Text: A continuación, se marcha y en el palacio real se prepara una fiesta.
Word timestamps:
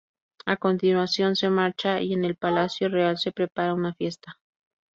A 0.47 0.57
continuación, 0.57 1.35
se 1.35 1.51
marcha 1.51 2.01
y 2.01 2.13
en 2.13 2.25
el 2.25 2.35
palacio 2.35 2.89
real 2.89 3.19
se 3.19 3.31
prepara 3.31 3.75
una 3.75 3.93
fiesta. 3.93 4.39